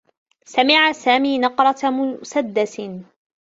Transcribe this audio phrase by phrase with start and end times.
[0.45, 2.81] سمع سامي نقرة مسدّس.